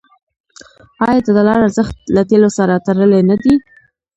آیا 1.07 1.21
د 1.25 1.27
ډالر 1.35 1.57
ارزښت 1.65 1.97
له 2.15 2.21
تیلو 2.29 2.49
سره 2.57 2.83
تړلی 2.85 3.21
نه 3.29 3.35
دی؟ 3.41 3.53